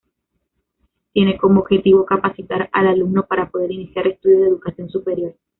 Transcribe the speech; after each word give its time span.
Tiene 1.13 1.37
como 1.37 1.61
objetivo 1.61 2.07
capacitar 2.07 2.71
al 2.73 2.87
alumno 2.87 3.27
para 3.27 3.51
poder 3.51 3.71
iniciar 3.71 4.07
estudios 4.07 4.41
de 4.41 4.47
educación 4.47 4.89
superior. 4.89 5.35